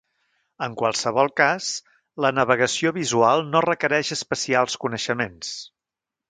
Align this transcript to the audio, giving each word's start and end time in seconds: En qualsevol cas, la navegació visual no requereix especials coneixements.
En 0.67 0.77
qualsevol 0.81 1.27
cas, 1.41 1.67
la 2.25 2.31
navegació 2.37 2.93
visual 2.97 3.45
no 3.51 3.63
requereix 3.67 4.11
especials 4.17 4.79
coneixements. 4.87 5.55